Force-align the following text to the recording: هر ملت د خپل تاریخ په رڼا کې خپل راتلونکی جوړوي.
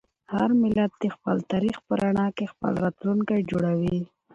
هر 0.33 0.49
ملت 0.61 0.91
د 0.97 1.05
خپل 1.15 1.37
تاریخ 1.51 1.77
په 1.85 1.93
رڼا 2.01 2.27
کې 2.37 2.51
خپل 2.53 2.73
راتلونکی 2.83 3.39
جوړوي. 3.51 3.99